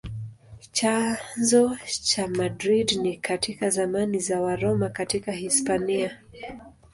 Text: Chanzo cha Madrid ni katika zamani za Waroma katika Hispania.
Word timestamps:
Chanzo 0.77 1.75
cha 2.03 2.27
Madrid 2.27 2.91
ni 3.01 3.17
katika 3.17 3.69
zamani 3.69 4.19
za 4.19 4.41
Waroma 4.41 4.89
katika 4.89 5.31
Hispania. 5.31 6.19